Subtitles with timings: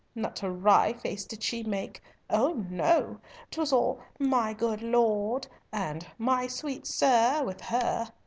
[0.15, 2.01] Not a wry face did she make.
[2.27, 3.19] Oh no!
[3.51, 8.11] 'Twas all my good lord, and my sweet sir with her.